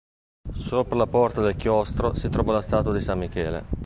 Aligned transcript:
Sopra 0.55 0.95
la 0.95 1.05
porta 1.05 1.41
del 1.43 1.55
chiostro 1.55 2.15
si 2.15 2.27
trova 2.29 2.53
la 2.53 2.61
statua 2.61 2.91
di 2.91 3.01
San 3.01 3.19
Michele. 3.19 3.65